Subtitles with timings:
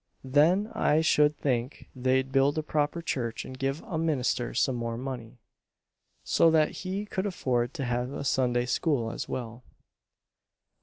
[0.23, 4.97] "Then I should think they'd build a proper church and give a minister some more
[4.97, 5.37] money,
[6.23, 9.63] so that he could afford to have a Sunday School as well."